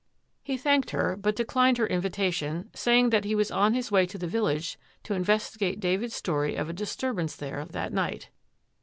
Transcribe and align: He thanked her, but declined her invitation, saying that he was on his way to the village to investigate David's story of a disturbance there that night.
He 0.41 0.57
thanked 0.57 0.89
her, 0.89 1.15
but 1.15 1.35
declined 1.35 1.77
her 1.77 1.85
invitation, 1.85 2.71
saying 2.73 3.11
that 3.11 3.23
he 3.23 3.35
was 3.35 3.51
on 3.51 3.75
his 3.75 3.91
way 3.91 4.07
to 4.07 4.17
the 4.17 4.25
village 4.25 4.79
to 5.03 5.13
investigate 5.13 5.79
David's 5.79 6.15
story 6.15 6.55
of 6.55 6.67
a 6.67 6.73
disturbance 6.73 7.35
there 7.35 7.65
that 7.65 7.93
night. 7.93 8.31